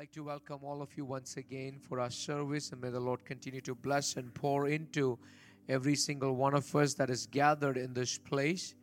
[0.00, 3.22] like to welcome all of you once again for our service, and may the Lord
[3.26, 5.18] continue to bless and pour into
[5.68, 8.74] every single one of us that is gathered in this place.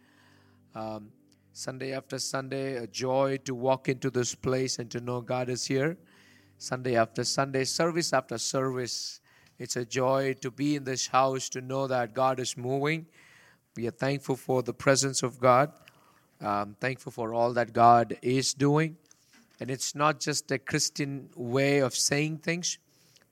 [0.75, 1.09] Um,
[1.53, 5.65] Sunday after Sunday, a joy to walk into this place and to know God is
[5.65, 5.97] here.
[6.59, 9.19] Sunday after Sunday, service after service,
[9.57, 13.07] it's a joy to be in this house, to know that God is moving.
[13.75, 15.71] We are thankful for the presence of God.
[16.41, 18.97] Um, thankful for all that God is doing.
[19.59, 22.77] And it's not just a Christian way of saying things,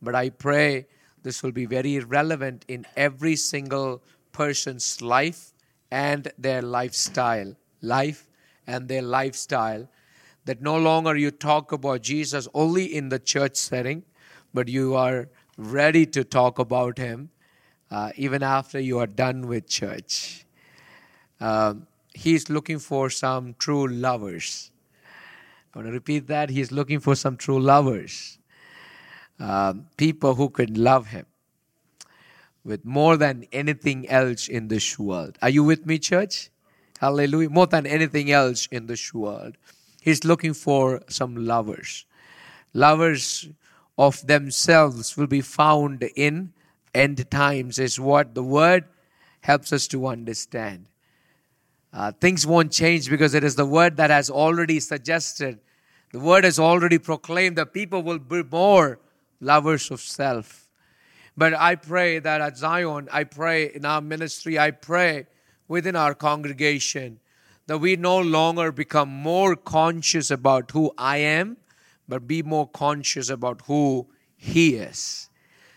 [0.02, 0.88] but I pray
[1.24, 5.54] this will be very relevant in every single person's life
[5.92, 7.56] and their lifestyle.
[7.82, 8.30] Life
[8.68, 9.88] and their lifestyle.
[10.46, 14.04] That no longer you talk about Jesus only in the church setting,
[14.54, 17.30] but you are ready to talk about Him
[17.92, 20.46] uh, even after you are done with church.
[21.40, 24.72] Um, he's looking for some true lovers
[25.76, 26.50] I want to repeat that.
[26.50, 28.40] He's looking for some true lovers,
[29.42, 31.26] um, people who could love him
[32.64, 35.38] with more than anything else in this world.
[35.42, 36.50] Are you with me, church?
[37.00, 37.50] Hallelujah.
[37.50, 39.58] More than anything else in this world.
[40.02, 42.06] He's looking for some lovers.
[42.74, 43.50] Lovers
[43.98, 46.54] of themselves will be found in
[46.94, 48.86] end times, is what the word
[49.42, 50.88] helps us to understand.
[51.92, 55.60] Uh, things won't change because it is the word that has already suggested
[56.16, 59.00] the word has already proclaimed that people will be more
[59.42, 60.70] lovers of self.
[61.36, 65.28] But I pray that at Zion, I pray in our ministry, I pray
[65.68, 67.20] within our congregation
[67.68, 71.58] that we no longer become more conscious about who I am,
[72.08, 74.08] but be more conscious about who
[74.38, 75.30] He is.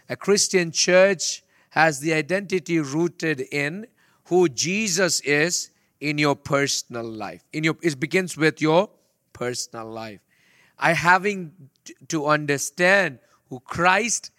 [0.08, 3.88] A Christian church has the identity rooted in
[4.26, 7.42] who Jesus is in your personal life.
[7.52, 8.88] In your, it begins with your
[9.32, 10.20] personal life.
[10.78, 11.52] I having
[12.08, 14.30] to understand who Christ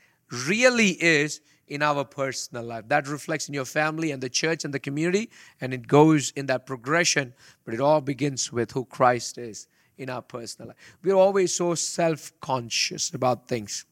[0.48, 2.88] really is in our personal life.
[2.88, 5.30] That reflects in your family and the church and the community,
[5.62, 10.10] and it goes in that progression, but it all begins with who Christ is in
[10.10, 10.78] our personal life.
[11.04, 13.86] We're always so self conscious about things.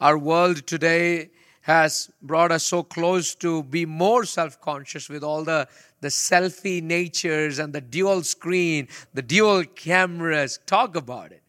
[0.00, 1.30] Our world today
[1.62, 5.66] has brought us so close to be more self conscious with all the,
[6.00, 10.58] the selfie natures and the dual screen, the dual cameras.
[10.66, 11.42] Talk about it.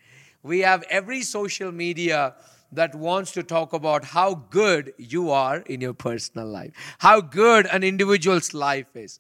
[0.44, 2.36] We have every social media
[2.72, 7.66] that wants to talk about how good you are in your personal life, how good
[7.68, 9.20] an individual's life is.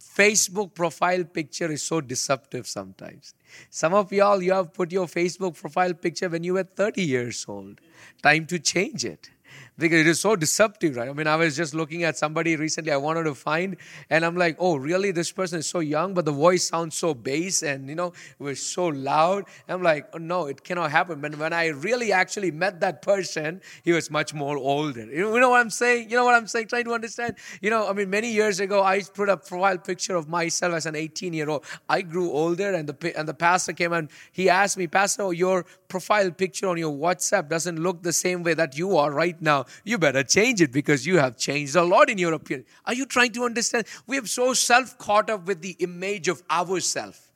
[0.00, 3.34] Facebook profile picture is so deceptive sometimes.
[3.68, 7.44] Some of y'all, you have put your Facebook profile picture when you were 30 years
[7.48, 7.80] old.
[8.22, 9.30] Time to change it
[9.76, 11.08] because it is so deceptive, right?
[11.08, 13.76] I mean, I was just looking at somebody recently I wanted to find,
[14.08, 15.10] and I'm like, oh, really?
[15.10, 18.42] This person is so young, but the voice sounds so bass and, you know, it
[18.42, 19.44] was so loud.
[19.68, 21.20] I'm like, oh, no, it cannot happen.
[21.20, 25.06] But when I really actually met that person, he was much more older.
[25.06, 26.08] You know what I'm saying?
[26.08, 26.68] You know what I'm saying?
[26.68, 27.34] Trying to understand?
[27.60, 30.86] You know, I mean, many years ago, I put a profile picture of myself as
[30.86, 31.64] an 18 year old.
[31.88, 35.64] I grew older, and the, and the pastor came and he asked me, Pastor, your
[35.88, 39.63] profile picture on your WhatsApp doesn't look the same way that you are right now.
[39.84, 42.68] You better change it because you have changed a lot in your appearance.
[42.86, 43.86] Are you trying to understand?
[44.06, 47.30] We have so self caught up with the image of ourself.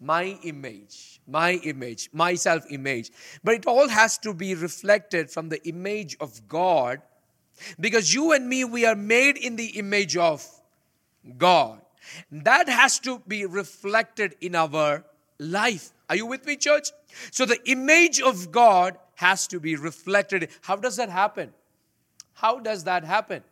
[0.00, 3.10] My image, my image, my self image.
[3.44, 7.00] But it all has to be reflected from the image of God
[7.78, 10.46] because you and me, we are made in the image of
[11.38, 11.80] God.
[12.30, 15.04] That has to be reflected in our
[15.38, 15.92] life.
[16.08, 16.88] Are you with me, church?
[17.30, 20.48] So the image of God has to be reflected.
[20.62, 21.52] How does that happen?
[22.42, 23.44] How does that happen?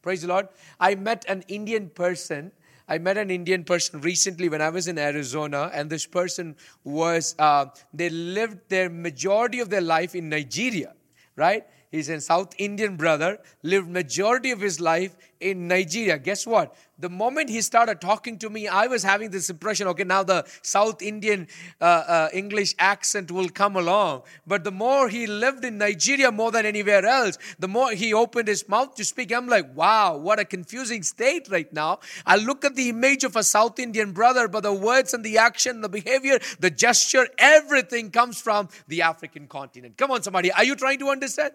[0.00, 0.48] Praise the Lord.
[0.80, 2.52] I met an Indian person.
[2.88, 7.34] I met an Indian person recently when I was in Arizona, and this person was,
[7.38, 10.94] uh, they lived their majority of their life in Nigeria,
[11.36, 11.66] right?
[11.90, 16.18] He's a South Indian brother, lived majority of his life in Nigeria.
[16.18, 16.74] Guess what?
[16.98, 20.44] The moment he started talking to me, I was having this impression okay, now the
[20.62, 21.46] South Indian
[21.80, 24.22] uh, uh, English accent will come along.
[24.46, 28.48] But the more he lived in Nigeria more than anywhere else, the more he opened
[28.48, 29.32] his mouth to speak.
[29.32, 32.00] I'm like, wow, what a confusing state right now.
[32.26, 35.38] I look at the image of a South Indian brother, but the words and the
[35.38, 39.96] action, the behavior, the gesture, everything comes from the African continent.
[39.96, 40.50] Come on, somebody.
[40.50, 41.52] Are you trying to understand?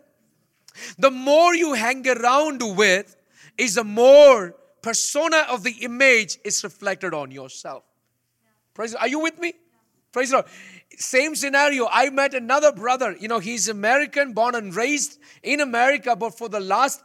[0.97, 3.15] The more you hang around with,
[3.57, 7.83] is the more persona of the image is reflected on yourself.
[8.73, 8.95] Praise.
[8.95, 9.53] Are you with me?
[10.11, 10.45] Praise the Lord.
[10.97, 11.87] Same scenario.
[11.91, 13.15] I met another brother.
[13.19, 17.03] You know, he's American, born and raised in America, but for the last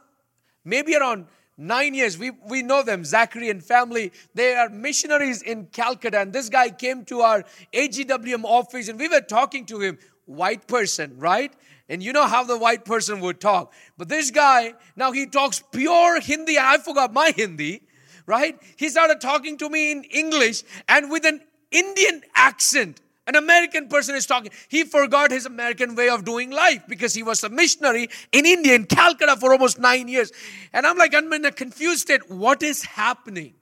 [0.63, 1.25] maybe around
[1.57, 4.11] nine years, we, we know them, Zachary and family.
[4.33, 6.19] They are missionaries in Calcutta.
[6.19, 7.43] And this guy came to our
[7.73, 11.53] AGWM office and we were talking to him white person, right?
[11.89, 13.73] And you know how the white person would talk.
[13.97, 16.57] But this guy, now he talks pure Hindi.
[16.57, 17.81] I forgot my Hindi,
[18.27, 18.57] right?
[18.77, 21.41] He started talking to me in English and with an
[21.71, 23.01] Indian accent.
[23.25, 24.51] An American person is talking.
[24.69, 28.73] He forgot his American way of doing life because he was a missionary in India,
[28.73, 30.31] in Calcutta, for almost nine years.
[30.73, 32.29] And I'm like, I'm in a confused state.
[32.29, 33.53] What is happening?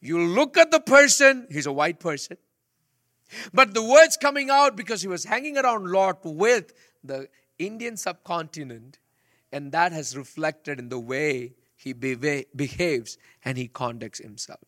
[0.00, 2.38] You look at the person, he's a white person.
[3.52, 6.72] But the words coming out because he was hanging around a Lot with
[7.04, 8.98] the Indian subcontinent,
[9.52, 14.60] and that has reflected in the way he behaves and he conducts himself.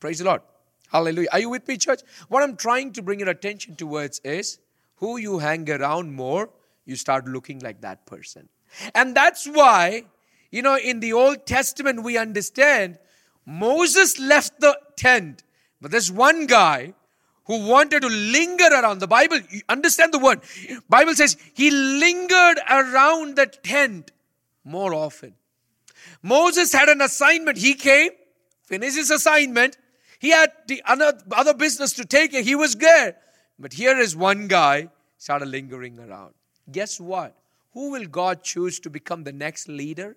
[0.00, 0.42] Praise the Lord.
[0.88, 1.28] Hallelujah.
[1.32, 2.00] Are you with me, church?
[2.28, 4.58] What I'm trying to bring your attention towards is
[4.96, 6.50] who you hang around more,
[6.84, 8.48] you start looking like that person.
[8.94, 10.04] And that's why,
[10.50, 12.98] you know, in the Old Testament, we understand
[13.44, 15.42] Moses left the tent,
[15.80, 16.94] but there's one guy
[17.46, 18.98] who wanted to linger around.
[18.98, 20.40] The bible understand the word.
[20.88, 24.10] Bible says he lingered around the tent
[24.64, 25.34] more often.
[26.22, 27.58] Moses had an assignment.
[27.58, 28.10] He came
[28.64, 29.78] finished his assignment.
[30.18, 33.16] He had the other business to take he was there.
[33.58, 36.34] But here is one guy started lingering around.
[36.70, 37.36] Guess what?
[37.72, 40.16] Who will god choose to become the next leader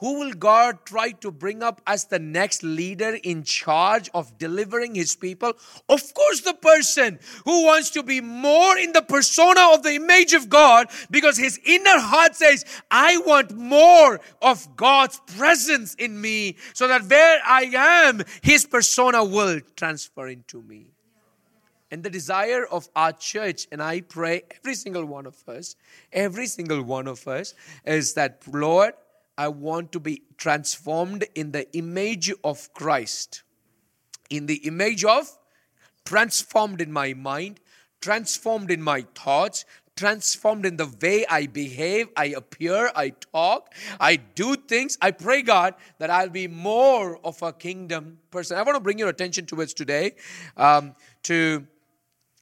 [0.00, 4.94] who will God try to bring up as the next leader in charge of delivering
[4.94, 5.52] his people?
[5.88, 10.32] Of course, the person who wants to be more in the persona of the image
[10.32, 16.56] of God because his inner heart says, I want more of God's presence in me
[16.72, 20.94] so that where I am, his persona will transfer into me.
[21.90, 25.76] And the desire of our church, and I pray every single one of us,
[26.12, 27.54] every single one of us,
[27.84, 28.94] is that, Lord,
[29.36, 33.42] I want to be transformed in the image of Christ.
[34.30, 35.36] In the image of
[36.04, 37.60] transformed in my mind,
[38.00, 39.64] transformed in my thoughts,
[39.96, 44.98] transformed in the way I behave, I appear, I talk, I do things.
[45.00, 48.58] I pray, God, that I'll be more of a kingdom person.
[48.58, 50.16] I want to bring your attention towards today
[50.56, 50.94] um,
[51.24, 51.66] to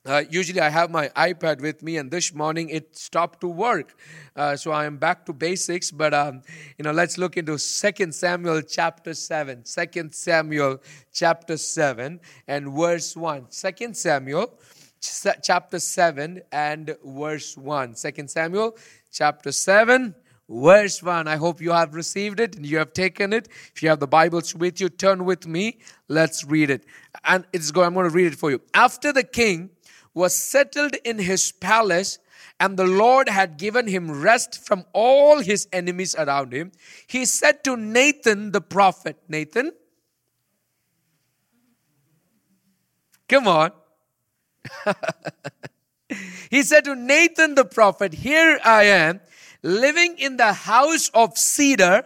[0.04, 3.94] uh, usually I have my iPad with me, and this morning it stopped to work.
[4.34, 5.93] Uh, so I am back to basics.
[5.93, 6.43] But um,
[6.76, 9.64] you know, let's look into Second Samuel chapter seven.
[9.64, 10.82] Second Samuel
[11.12, 12.19] chapter seven
[12.49, 13.46] and verse one.
[13.50, 14.58] Second Samuel
[15.00, 17.94] chapter seven and verse one.
[17.94, 18.76] Second Samuel
[19.12, 20.16] chapter seven.
[20.48, 21.28] Verse 1.
[21.28, 23.48] I hope you have received it and you have taken it.
[23.75, 25.78] If you have the Bibles with you, turn with me.
[26.08, 26.84] Let's read it.
[27.25, 28.60] And it's going, I'm going to read it for you.
[28.75, 29.70] After the king
[30.14, 32.19] was settled in his palace,
[32.61, 36.73] and the Lord had given him rest from all his enemies around him,
[37.06, 39.73] he said to Nathan the prophet, Nathan,
[43.29, 43.73] come on.
[46.50, 49.20] he said to Nathan the prophet, Here I am,
[49.62, 52.05] living in the house of cedar,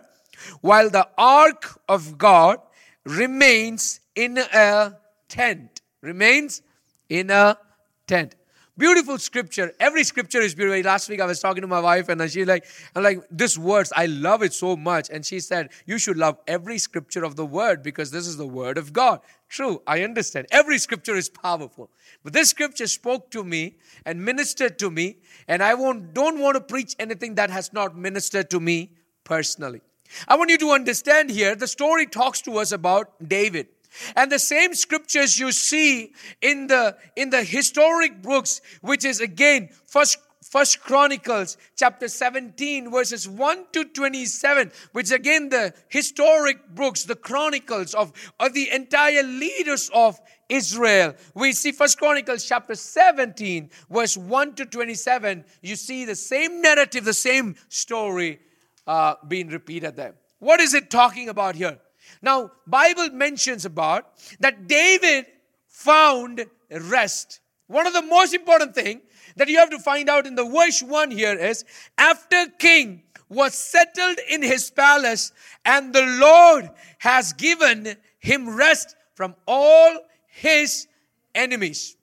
[0.61, 2.61] while the ark of God
[3.05, 4.97] remains in a
[5.29, 5.81] tent.
[6.03, 6.63] Remains
[7.09, 7.59] in a
[8.07, 8.35] tent.
[8.79, 9.73] Beautiful scripture.
[9.81, 10.83] Every scripture is beautiful.
[10.83, 13.91] Last week I was talking to my wife and she like, I'm like, this words,
[13.97, 15.09] I love it so much.
[15.09, 18.47] And she said, you should love every scripture of the word because this is the
[18.47, 19.21] word of God.
[19.49, 20.47] True, I understand.
[20.51, 21.89] Every scripture is powerful.
[22.23, 25.17] But this scripture spoke to me and ministered to me.
[25.49, 28.91] And I won't, don't want to preach anything that has not ministered to me
[29.25, 29.81] personally.
[30.29, 33.69] I want you to understand here, the story talks to us about David.
[34.15, 39.71] And the same scriptures you see in the in the historic books, which is again
[39.87, 40.19] first
[40.51, 47.95] First Chronicles chapter 17 verses 1 to 27, which again the historic books, the chronicles
[47.95, 51.15] of, of the entire leaders of Israel.
[51.35, 55.45] We see First Chronicles chapter 17 verse 1 to 27.
[55.63, 58.39] You see the same narrative, the same story
[58.87, 60.15] uh, being repeated there.
[60.39, 61.79] What is it talking about here?
[62.23, 65.27] Now, Bible mentions about that David
[65.67, 67.41] found rest.
[67.67, 69.03] One of the most important thing
[69.37, 71.65] that you have to find out in the verse 1 here is
[71.99, 75.33] after king was settled in his palace
[75.65, 80.87] and the Lord has given him rest from all his
[81.35, 81.97] enemies.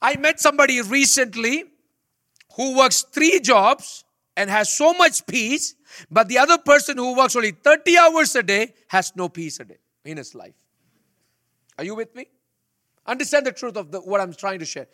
[0.00, 1.64] I met somebody recently
[2.56, 4.04] who works three jobs
[4.36, 5.74] and has so much peace
[6.10, 9.64] but the other person who works only 30 hours a day has no peace a
[9.64, 10.54] day in his life.
[11.78, 12.26] Are you with me?
[13.06, 14.86] Understand the truth of the, what I'm trying to share.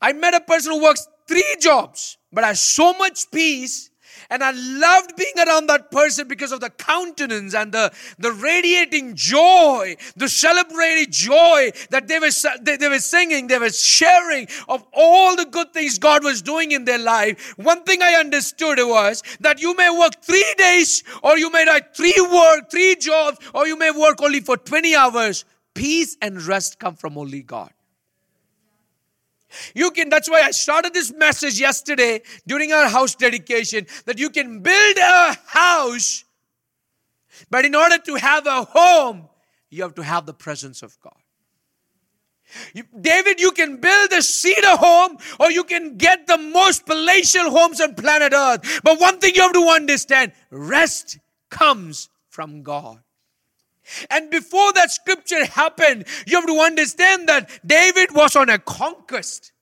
[0.00, 3.90] I met a person who works three jobs but has so much peace
[4.30, 9.14] And I loved being around that person because of the countenance and the, the radiating
[9.14, 12.30] joy, the celebrated joy that they were,
[12.62, 16.72] they, they were singing, they were sharing of all the good things God was doing
[16.72, 17.54] in their life.
[17.56, 21.94] One thing I understood was that you may work three days or you may write
[21.96, 25.44] three work, three jobs, or you may work only for 20 hours.
[25.74, 27.72] Peace and rest come from only God.
[29.74, 34.30] You can, that's why I started this message yesterday during our house dedication that you
[34.30, 36.24] can build a house,
[37.50, 39.28] but in order to have a home,
[39.70, 41.16] you have to have the presence of God.
[42.74, 47.50] You, David, you can build a cedar home or you can get the most palatial
[47.50, 48.80] homes on planet Earth.
[48.84, 51.18] But one thing you have to understand rest
[51.48, 53.00] comes from God.
[54.10, 59.52] And before that scripture happened, you have to understand that David was on a conquest.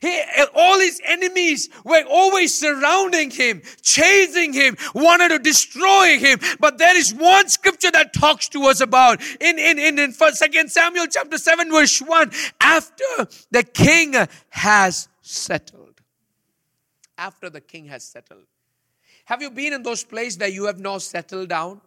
[0.00, 0.22] He,
[0.54, 6.40] all his enemies were always surrounding him, chasing him, wanted to destroy him.
[6.60, 10.68] But there is one scripture that talks to us about in, in, in, in 2
[10.68, 12.30] Samuel chapter 7 verse 1.
[12.60, 14.14] After the king
[14.50, 16.02] has settled.
[17.16, 18.44] After the king has settled.
[19.26, 21.80] Have you been in those places where you have not settled down?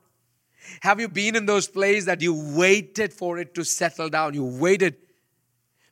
[0.81, 4.33] Have you been in those places that you waited for it to settle down?
[4.33, 4.95] You waited.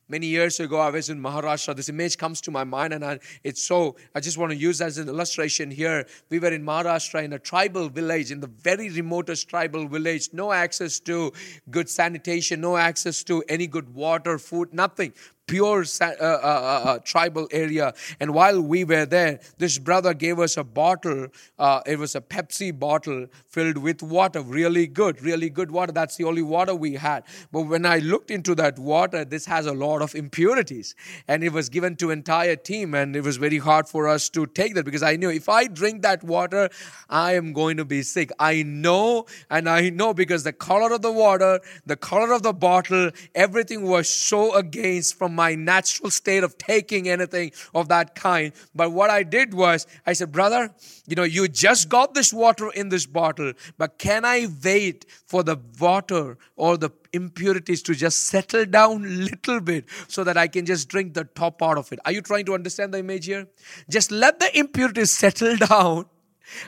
[0.08, 1.74] Many years ago, I was in Maharashtra.
[1.74, 3.96] This image comes to my mind, and I, it's so.
[4.14, 6.06] I just want to use as an illustration here.
[6.30, 10.28] We were in Maharashtra in a tribal village, in the very remotest tribal village.
[10.32, 11.32] No access to
[11.72, 15.12] good sanitation, no access to any good water, food, nothing
[15.46, 17.94] pure uh, uh, uh, uh, tribal area.
[18.18, 21.28] And while we were there, this brother gave us a bottle.
[21.58, 25.92] Uh, it was a Pepsi bottle filled with water, really good, really good water.
[25.92, 27.24] That's the only water we had.
[27.52, 30.94] But when I looked into that water, this has a lot of impurities,
[31.28, 34.46] and it was given to entire team, and it was very hard for us to
[34.46, 36.68] take that because I knew if I drink that water,
[37.08, 38.32] I am going to be sick.
[38.38, 42.52] I know, and I know because the color of the water, the color of the
[42.52, 48.52] bottle, everything was so against from my natural state of taking anything of that kind.
[48.74, 50.74] But what I did was, I said, Brother,
[51.06, 55.42] you know, you just got this water in this bottle, but can I wait for
[55.42, 60.48] the water or the impurities to just settle down a little bit so that I
[60.48, 62.00] can just drink the top part of it?
[62.04, 63.46] Are you trying to understand the image here?
[63.88, 66.06] Just let the impurities settle down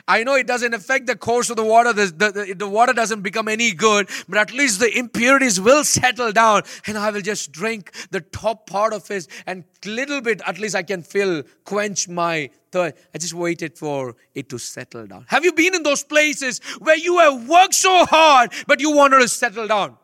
[0.08, 3.22] I know it doesn't affect the course of the water, the, the, the, water doesn't
[3.22, 7.52] become any good, but at least the impurities will settle down and I will just
[7.52, 12.08] drink the top part of it and little bit, at least I can feel, quench
[12.08, 12.96] my thirst.
[13.14, 15.26] I just waited for it to settle down.
[15.28, 19.20] Have you been in those places where you have worked so hard, but you wanted
[19.20, 19.98] to settle down?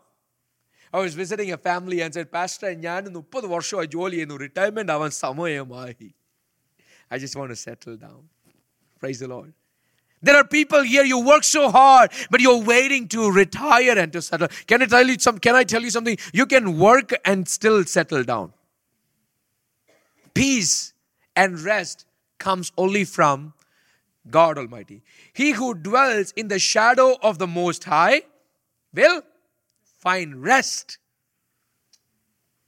[0.93, 5.13] I was visiting a family and said, Pastor, ഞാൻ മുപ്പത് വർഷമായി ജോലി ചെയ്യുന്നു retirement ആവാൻ
[5.25, 6.09] സമയമായി
[7.15, 8.21] I just want to settle down.
[9.03, 9.53] Praise the Lord.
[10.26, 14.24] There are people here, you work so hard, but you're waiting to retire and to
[14.24, 14.48] settle.
[14.66, 16.18] Can I tell you some can I tell you something?
[16.34, 18.52] You can work and still settle down.
[20.34, 20.94] Peace
[21.36, 22.08] and rest
[22.40, 23.54] comes only from
[24.32, 25.04] God Almighty.
[25.32, 28.24] He who dwells in the shadow of the Most High
[28.96, 29.22] will
[30.00, 30.98] find rest.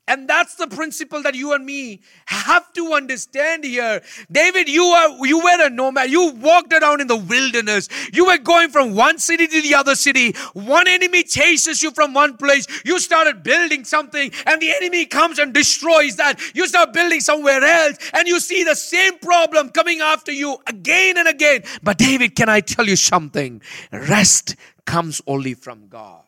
[0.08, 4.02] And that's the principle that you and me have to understand here.
[4.32, 6.10] David, you are you were a nomad.
[6.10, 7.90] You walked around in the wilderness.
[8.14, 10.32] You were going from one city to the other city.
[10.54, 12.68] One enemy chases you from one place.
[12.86, 16.40] You started building something, and the enemy comes and destroys that.
[16.56, 21.18] You start building somewhere else, and you see the same problem coming after you again
[21.18, 21.64] and again.
[21.84, 23.62] But David, can I tell you something?
[23.92, 26.27] Rest comes only from God.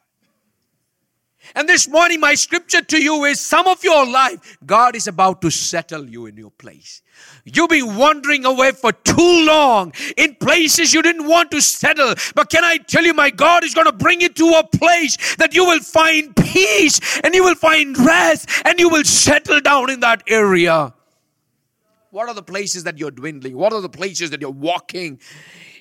[1.55, 5.41] And this morning, my scripture to you is some of your life, God is about
[5.41, 7.01] to settle you in your place.
[7.43, 12.13] You've been wandering away for too long in places you didn't want to settle.
[12.35, 15.35] But can I tell you, my God is going to bring you to a place
[15.35, 19.89] that you will find peace and you will find rest and you will settle down
[19.89, 20.93] in that area.
[22.11, 23.55] What are the places that you're dwindling?
[23.55, 25.19] What are the places that you're walking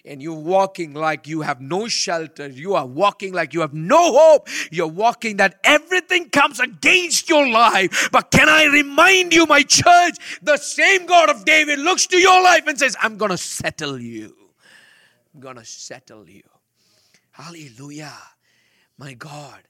[0.08, 2.48] and you're walking like you have no shelter.
[2.48, 4.48] You are walking like you have no hope.
[4.70, 8.08] You're walking that everything comes against your life.
[8.10, 12.42] But can I remind you, my church, the same God of David looks to your
[12.42, 14.34] life and says, I'm going to settle you.
[15.34, 16.42] I'm going to settle you.
[17.30, 18.16] Hallelujah.
[18.96, 19.60] My God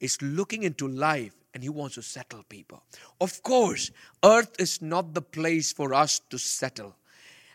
[0.00, 2.82] is looking into life and he wants to settle people.
[3.20, 3.90] Of course,
[4.24, 6.94] earth is not the place for us to settle.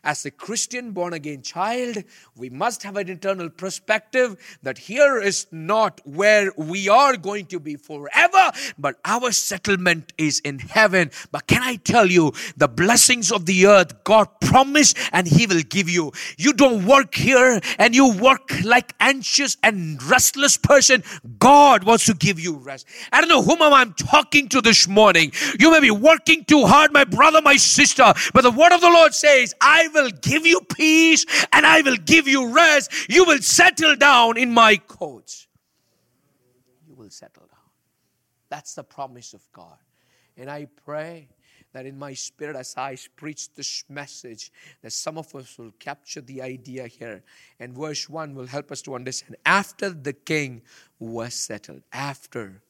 [0.03, 2.03] As a Christian born again child,
[2.35, 7.59] we must have an eternal perspective that here is not where we are going to
[7.59, 11.11] be forever, but our settlement is in heaven.
[11.31, 15.61] But can I tell you, the blessings of the earth God promised and He will
[15.61, 16.11] give you.
[16.37, 21.03] You don't work here and you work like anxious and restless person.
[21.39, 22.87] God wants to give you rest.
[23.11, 25.31] I don't know whom I'm talking to this morning.
[25.59, 28.89] You may be working too hard, my brother, my sister, but the word of the
[28.89, 32.91] Lord says, I will give you peace and I will give you rest.
[33.09, 35.47] You will settle down in my courts.
[36.87, 37.59] You will settle down.
[38.49, 39.77] That's the promise of God.
[40.37, 41.29] And I pray
[41.73, 46.21] that in my spirit, as I preach this message, that some of us will capture
[46.21, 47.23] the idea here.
[47.59, 49.35] And verse 1 will help us to understand.
[49.45, 50.61] After the king
[50.99, 52.61] was settled, after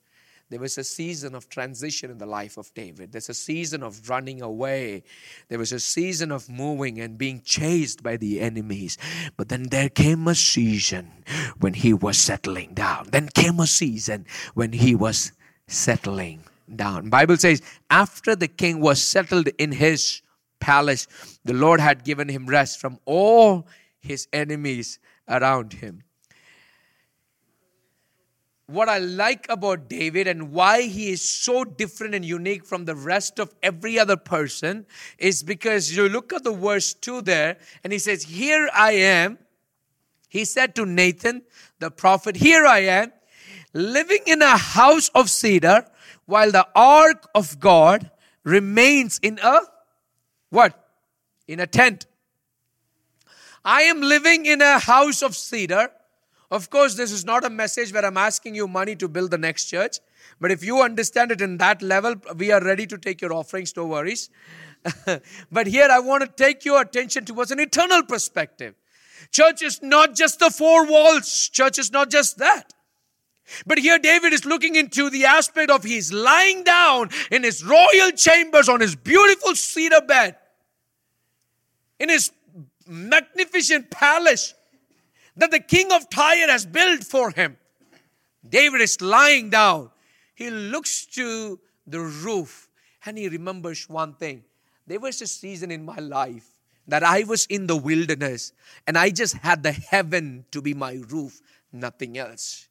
[0.53, 3.11] there was a season of transition in the life of David.
[3.11, 5.01] There's a season of running away.
[5.49, 8.99] There was a season of moving and being chased by the enemies.
[9.35, 11.11] But then there came a season
[11.59, 13.07] when he was settling down.
[13.09, 15.31] Then came a season when he was
[15.67, 16.43] settling
[16.75, 17.09] down.
[17.09, 20.21] Bible says after the king was settled in his
[20.59, 21.07] palace,
[21.43, 23.65] the Lord had given him rest from all
[23.99, 26.03] his enemies around him
[28.67, 32.95] what I like about David and why he is so different and unique from the
[32.95, 34.85] rest of every other person
[35.17, 39.37] is because you look at the verse 2 there and he says, Here I am.
[40.29, 41.43] He said to Nathan,
[41.79, 43.11] the prophet, Here I am,
[43.73, 45.85] living in a house of cedar
[46.25, 48.09] while the ark of God
[48.43, 49.59] remains in a
[50.49, 50.87] what?
[51.47, 52.05] In a tent.
[53.65, 55.89] I am living in a house of cedar
[56.53, 59.39] of course, this is not a message where I'm asking you money to build the
[59.39, 59.97] next church.
[60.39, 63.75] But if you understand it in that level, we are ready to take your offerings,
[63.75, 64.29] no worries.
[65.51, 68.75] but here I want to take your attention towards an eternal perspective.
[69.31, 72.71] Church is not just the four walls, church is not just that.
[73.65, 78.11] But here David is looking into the aspect of he's lying down in his royal
[78.15, 80.35] chambers on his beautiful cedar bed,
[81.99, 82.31] in his
[82.87, 84.53] magnificent palace
[85.37, 87.57] that the king of Tyre has built for him.
[88.47, 89.89] David is lying down.
[90.35, 92.69] He looks to the roof
[93.05, 94.43] and he remembers one thing.
[94.87, 96.45] There was a season in my life
[96.87, 98.51] that I was in the wilderness
[98.85, 102.67] and I just had the heaven to be my roof, nothing else.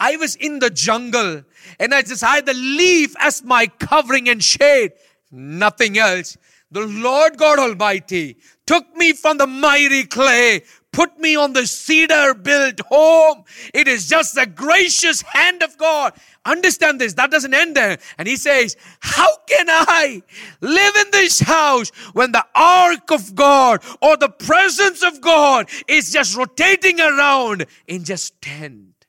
[0.00, 1.44] I was in the jungle
[1.78, 4.92] and I just had the leaf as my covering and shade,
[5.30, 6.36] nothing else.
[6.70, 10.62] The Lord God Almighty took me from the mighty clay,
[10.94, 13.44] put me on the cedar built home.
[13.74, 16.14] It is just the gracious hand of God.
[16.46, 17.98] Understand this, that doesn't end there.
[18.16, 20.22] And he says, How can I
[20.60, 26.12] live in this house when the ark of God or the presence of God is
[26.12, 29.06] just rotating around in just tent?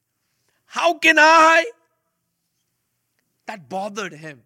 [0.65, 1.65] How can I?
[3.45, 4.41] That bothered him.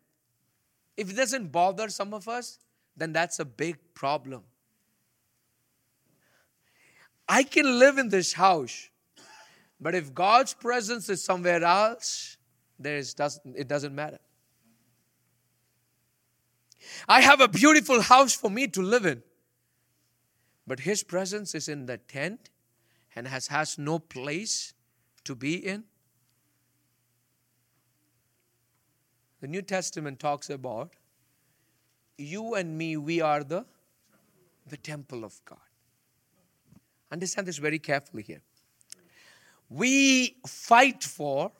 [0.98, 2.60] If it doesn't bother some of us,
[2.98, 4.44] then that's a big problem.
[7.30, 8.90] I can live in this house,
[9.80, 12.38] but if God's presence is somewhere else,
[12.80, 14.18] there is doesn't it doesn't matter.
[17.08, 19.22] I have a beautiful house for me to live in,
[20.66, 22.50] but His presence is in the tent
[23.16, 24.74] and has has no place
[25.26, 25.84] to be in.
[29.42, 30.96] The New Testament talks about
[32.18, 33.66] you and me, we are the,
[34.68, 35.69] the temple of God.
[37.12, 38.42] Understand this very carefully here.
[39.70, 41.52] We fight for,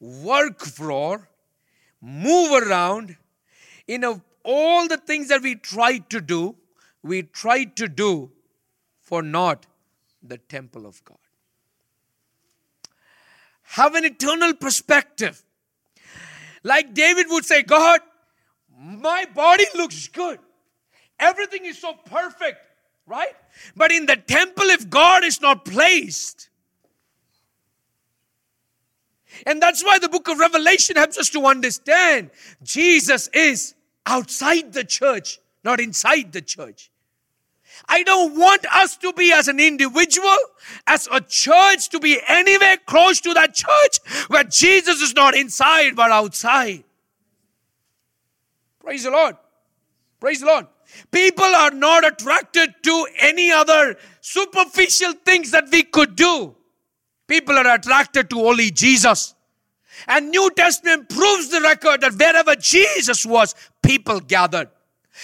[0.00, 1.28] work for,
[2.00, 3.16] move around
[3.86, 6.56] in a, all the things that we try to do,
[7.02, 8.30] we try to do
[9.00, 9.66] for not
[10.22, 11.18] the temple of God.
[13.62, 15.42] Have an eternal perspective.
[16.62, 18.00] Like David would say, God,
[18.78, 20.38] my body looks good.
[21.18, 22.58] Everything is so perfect
[23.06, 23.34] right?
[23.76, 26.48] But in the temple, if God is not placed,
[29.46, 32.30] and that's why the book of Revelation helps us to understand
[32.62, 33.74] Jesus is
[34.06, 36.90] outside the church, not inside the church.
[37.88, 40.36] I don't want us to be as an individual,
[40.86, 45.96] as a church, to be anywhere close to that church where Jesus is not inside
[45.96, 46.84] but outside.
[48.80, 49.36] Praise the Lord.
[50.20, 50.66] Praise the Lord.
[51.10, 56.54] People are not attracted to any other superficial things that we could do.
[57.26, 59.34] People are attracted to only Jesus.
[60.08, 64.68] And New Testament proves the record that wherever Jesus was, people gathered.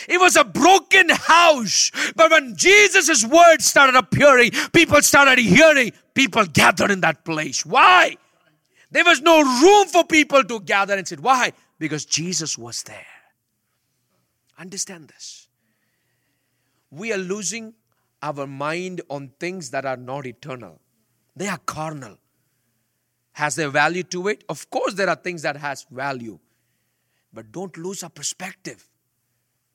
[0.08, 1.90] It was a broken house.
[2.14, 7.64] But when Jesus' words started appearing, people started hearing, people gathered in that place.
[7.64, 8.16] Why?
[8.90, 11.20] There was no room for people to gather and sit.
[11.20, 11.52] Why?
[11.78, 13.06] Because Jesus was there.
[14.58, 15.37] Understand this.
[16.90, 17.74] We are losing
[18.22, 20.80] our mind on things that are not eternal.
[21.36, 22.18] They are carnal.
[23.32, 24.44] Has there value to it?
[24.48, 26.38] Of course there are things that has value.
[27.32, 28.84] But don't lose our perspective.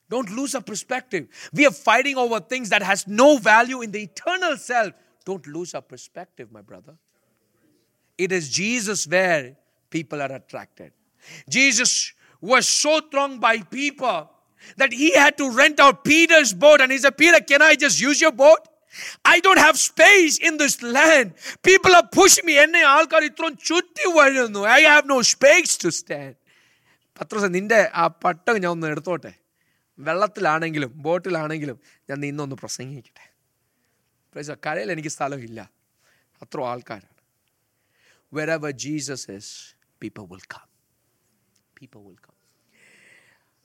[0.09, 1.27] Don't lose our perspective.
[1.53, 4.93] We are fighting over things that has no value in the eternal self.
[5.25, 6.95] Don't lose our perspective, my brother.
[8.17, 9.55] It is Jesus where
[9.89, 10.91] people are attracted.
[11.49, 14.29] Jesus was so thronged by people
[14.80, 18.00] that he had to rent out Peter's boat and he said, Peter, can I just
[18.00, 18.60] use your boat?
[19.24, 21.28] I don't have space in this land.
[21.62, 22.54] People are pushing me.
[22.64, 26.36] എന്നെ ആൾക്കാർ ഇത്രയും ചുറ്റി വരുന്നു I have no space to stand
[27.20, 29.32] പത്രോസ് നിന്റെ ആ പട്ടം ഞാൻ ഒന്ന് എടുത്തോട്ടെ
[29.98, 31.78] വെള്ളത്തിലാണെങ്കിലും ബോട്ടിലാണെങ്കിലും
[32.10, 33.26] ഞാൻ നിന്നൊന്ന് പ്രസംഗിക്കട്ടെ
[34.34, 35.60] പ്രൈസ് കരയിൽ എനിക്ക് സ്ഥലമില്ല
[36.42, 37.14] അത്ര ആൾക്കാരാണ്
[38.32, 40.68] wherever Jesus is, people will come.
[41.74, 42.34] People will come.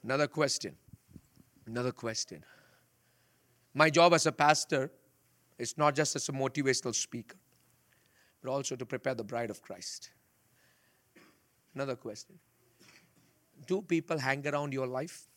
[0.04, 0.76] Another question.
[1.69, 2.43] Another question.
[3.75, 4.91] My job as a pastor
[5.59, 7.37] is not just as a motivational speaker,
[8.43, 10.11] but also to prepare the bride of Christ.
[11.75, 12.39] Another question.
[13.67, 15.29] Do people hang around your life?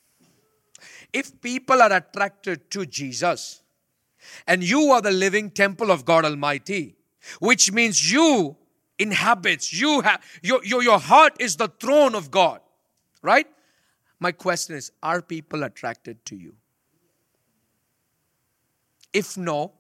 [1.12, 3.62] If people are attracted to Jesus,
[4.48, 6.96] and you are the living temple of God Almighty,
[7.40, 8.56] which means you
[8.98, 12.60] inhabits you have your, your your heart is the throne of god
[13.24, 13.48] right
[14.22, 16.56] my question is are people attracted to you?
[19.12, 19.74] If no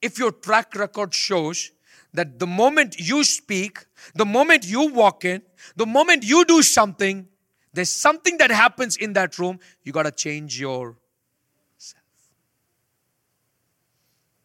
[0.00, 1.70] if your track record shows
[2.14, 5.42] that the moment you speak the moment you walk in
[5.76, 7.28] the moment you do something
[7.74, 10.96] there's something that happens in that room you got to change yourself.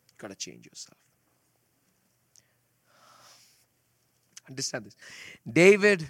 [0.10, 0.98] You got to change yourself.
[4.50, 4.96] Understand this.
[5.50, 6.10] David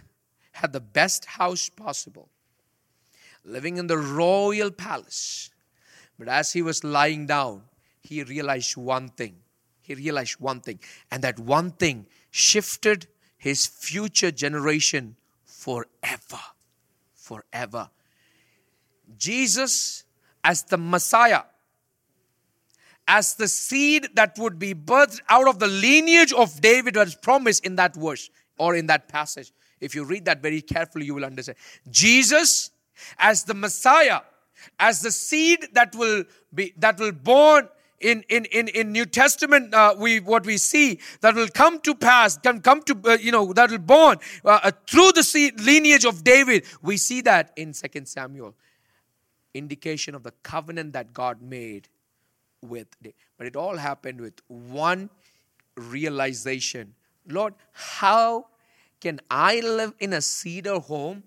[0.53, 2.29] had the best house possible,
[3.45, 5.49] living in the royal palace.
[6.17, 7.63] But as he was lying down,
[8.01, 9.37] he realized one thing.
[9.81, 10.79] He realized one thing.
[11.11, 16.39] And that one thing shifted his future generation forever.
[17.15, 17.89] Forever.
[19.17, 20.03] Jesus,
[20.43, 21.43] as the Messiah,
[23.07, 27.65] as the seed that would be birthed out of the lineage of David was promised
[27.65, 29.51] in that verse or in that passage.
[29.79, 31.57] If you read that very carefully, you will understand.
[31.89, 32.69] Jesus,
[33.17, 34.21] as the Messiah,
[34.79, 39.73] as the seed that will be that will born in in in, in New Testament,
[39.73, 43.31] uh, we what we see that will come to pass, can come to uh, you
[43.31, 46.65] know that will born uh, uh, through the seed, lineage of David.
[46.81, 48.55] We see that in Second Samuel,
[49.53, 51.87] indication of the covenant that God made
[52.61, 52.87] with
[53.37, 55.09] but it all happened with one
[55.75, 56.93] realization
[57.27, 58.45] lord how
[58.99, 61.23] can i live in a cedar home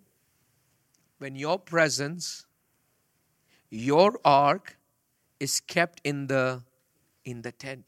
[1.21, 2.25] when your presence
[3.71, 4.09] your
[4.41, 4.65] ark
[5.41, 6.43] is kept in the
[7.25, 7.87] in the tent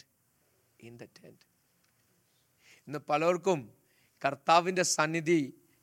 [0.79, 1.39] in the tent
[2.87, 3.59] ഇന്ന് പലർക്കും
[4.21, 5.39] കർത്താവിൻ്റെ സന്നിധി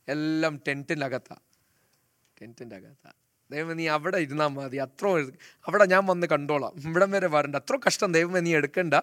[0.08, 1.44] എല്ലാം ടെൻറ്റിനകത്താണ്
[2.36, 3.18] ടെൻറ്റിൻ്റെ അകത്താണ്
[3.50, 5.06] ദൈവം നീ അവിടെ ഇരുന്നാൽ മതി അത്ര
[5.64, 8.94] അവിടെ ഞാൻ വന്ന് കണ്ടോളാം ഇവിടം വരെ വരണ്ട അത്ര കഷ്ടം ദൈവം നീ എടുക്കണ്ട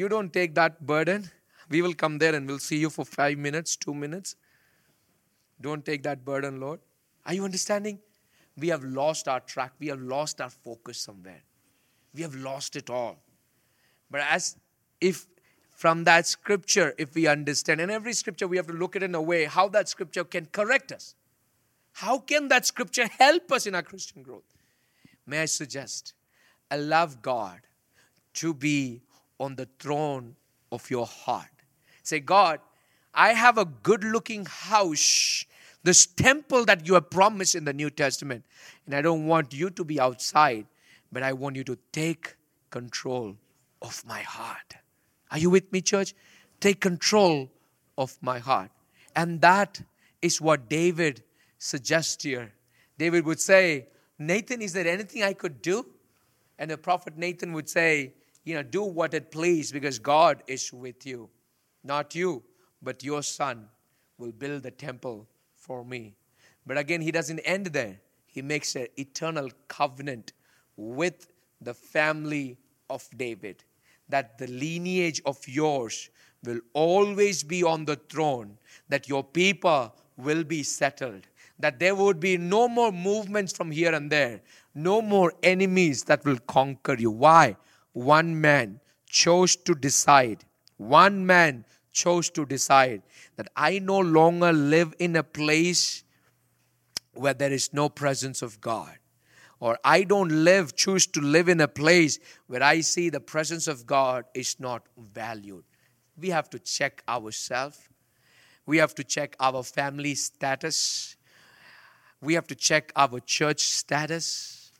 [0.00, 1.22] U don't take that burden
[1.70, 4.34] we will come there and will see you four five minutes two minutes
[5.60, 6.82] don't take that burden load
[7.25, 7.99] are you understanding?
[8.57, 9.73] We have lost our track.
[9.79, 11.41] We have lost our focus somewhere.
[12.13, 13.17] We have lost it all.
[14.09, 14.57] But as
[14.99, 15.27] if
[15.71, 19.15] from that scripture, if we understand, and every scripture we have to look at in
[19.15, 21.15] a way how that scripture can correct us.
[21.93, 24.43] How can that scripture help us in our Christian growth?
[25.25, 26.13] May I suggest,
[26.69, 27.61] allow God
[28.35, 29.01] to be
[29.39, 30.35] on the throne
[30.71, 31.49] of your heart.
[32.03, 32.59] Say, God,
[33.13, 35.45] I have a good looking house
[35.83, 38.45] this temple that you have promised in the New Testament,
[38.85, 40.65] and I don't want you to be outside,
[41.11, 42.35] but I want you to take
[42.69, 43.35] control
[43.81, 44.75] of my heart.
[45.31, 46.13] Are you with me, church?
[46.59, 47.49] Take control
[47.97, 48.69] of my heart.
[49.15, 49.81] And that
[50.21, 51.23] is what David
[51.57, 52.53] suggests here.
[52.97, 53.87] David would say,
[54.19, 55.85] Nathan, is there anything I could do?
[56.59, 58.13] And the prophet Nathan would say,
[58.43, 61.29] You know, do what it please because God is with you.
[61.83, 62.43] Not you,
[62.81, 63.67] but your son
[64.19, 65.27] will build the temple
[65.61, 66.15] for me.
[66.65, 67.97] But again, he doesn't end there.
[68.25, 70.33] He makes an eternal covenant
[70.75, 71.27] with
[71.61, 72.57] the family
[72.89, 73.63] of David
[74.09, 76.09] that the lineage of yours
[76.43, 78.57] will always be on the throne,
[78.89, 81.27] that your people will be settled,
[81.59, 84.41] that there would be no more movements from here and there,
[84.73, 87.11] no more enemies that will conquer you.
[87.11, 87.55] Why?
[87.93, 90.43] One man chose to decide,
[90.77, 93.01] one man chose to decide
[93.35, 96.03] that I no longer live in a place
[97.13, 98.97] where there is no presence of God.
[99.59, 103.67] Or I don't live, choose to live in a place where I see the presence
[103.67, 105.63] of God is not valued.
[106.19, 107.79] We have to check ourselves.
[108.65, 111.15] We have to check our family status.
[112.21, 114.71] We have to check our church status.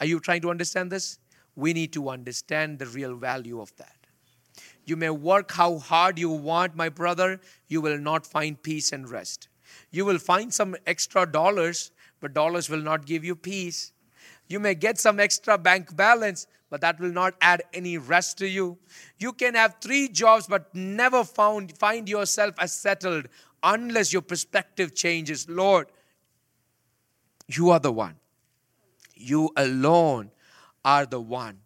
[0.00, 1.18] Are you trying to understand this?
[1.56, 3.97] We need to understand the real value of that.
[4.88, 9.06] You may work how hard you want, my brother, you will not find peace and
[9.06, 9.48] rest.
[9.90, 13.92] You will find some extra dollars, but dollars will not give you peace.
[14.46, 18.48] You may get some extra bank balance, but that will not add any rest to
[18.48, 18.78] you.
[19.18, 23.28] You can have three jobs, but never found, find yourself as settled
[23.62, 25.46] unless your perspective changes.
[25.50, 25.88] Lord,
[27.46, 28.16] you are the one.
[29.14, 30.30] You alone
[30.82, 31.58] are the one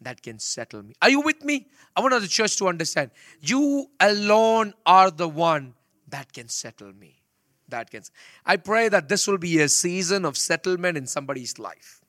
[0.00, 0.94] that can settle me.
[1.02, 1.66] Are you with me?
[1.96, 3.10] I want the church to understand.
[3.40, 5.74] You alone are the one
[6.08, 7.22] that can settle me.
[7.68, 8.02] That can.
[8.46, 12.00] I pray that this will be a season of settlement in somebody's life.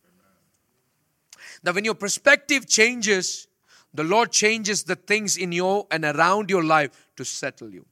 [1.64, 3.48] Now, when your perspective changes,
[3.94, 7.86] the Lord changes the things in you and around your life to settle you.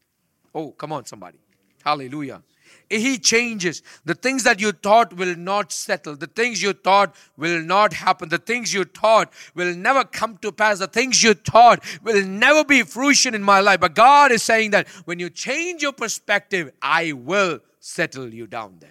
[0.54, 1.40] Oh, come on, somebody.
[1.84, 2.42] Hallelujah.
[2.90, 3.82] He changes.
[4.06, 8.30] The things that you thought will not settle, the things you thought will not happen,
[8.30, 12.64] the things you thought will never come to pass, the things you thought will never
[12.64, 13.80] be fruition in my life.
[13.80, 18.78] But God is saying that when you change your perspective, I will settle you down
[18.80, 18.90] there.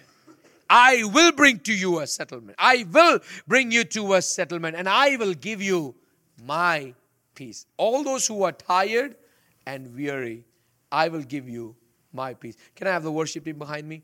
[0.69, 2.55] I will bring to you a settlement.
[2.59, 5.95] I will bring you to a settlement and I will give you
[6.43, 6.93] my
[7.35, 7.65] peace.
[7.77, 9.15] All those who are tired
[9.65, 10.43] and weary,
[10.91, 11.75] I will give you
[12.17, 12.57] my peace.
[12.75, 14.01] Can I have the worship team behind me?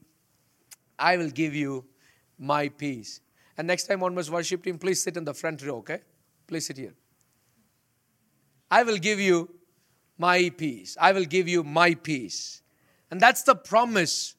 [0.98, 1.86] I will give you
[2.38, 3.20] my peace.
[3.58, 6.00] And next time on my worship team, please sit in the front row, okay?
[6.48, 6.94] Please sit here.
[8.70, 9.50] I will give you
[10.18, 10.96] my peace.
[11.00, 12.62] I will give you my peace.
[13.12, 14.36] And that's the promise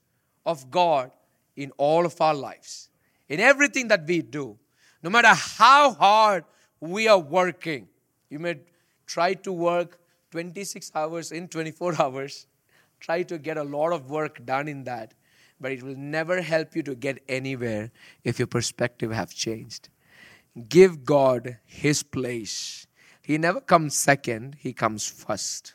[0.46, 1.10] of God
[1.56, 2.88] in all of our lives.
[3.28, 4.58] In everything that we do,
[5.02, 6.44] no matter how hard
[6.80, 7.88] we are working,
[8.30, 8.56] you may
[9.06, 12.46] try to work 26 hours in 24 hours
[13.04, 15.12] try to get a lot of work done in that,
[15.60, 17.90] but it will never help you to get anywhere
[18.24, 19.90] if your perspective have changed.
[20.70, 22.86] Give God his place.
[23.20, 25.74] He never comes second, he comes first.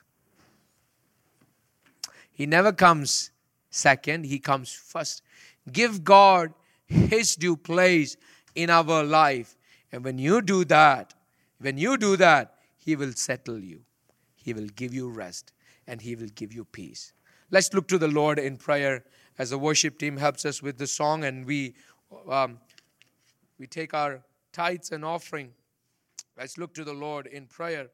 [2.31, 3.29] He never comes
[3.69, 5.21] second, he comes first.
[5.71, 6.53] Give God
[6.87, 8.17] his due place
[8.55, 9.55] in our life.
[9.91, 11.13] And when you do that,
[11.59, 13.81] when you do that, he will settle you.
[14.35, 15.51] He will give you rest
[15.85, 17.13] and he will give you peace.
[17.51, 19.03] Let's look to the Lord in prayer
[19.37, 21.73] as the worship team helps us with the song and we
[22.29, 22.59] um,
[23.57, 25.51] we take our tithes and offering.
[26.37, 27.89] Let's look to the Lord in prayer.